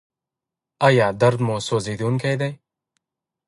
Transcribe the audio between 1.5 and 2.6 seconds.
سوځونکی دی؟